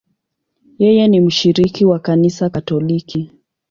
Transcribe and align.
Yeye 0.79 1.07
ni 1.07 1.19
mshiriki 1.21 1.85
wa 1.85 1.99
Kanisa 1.99 2.49
Katoliki. 2.49 3.31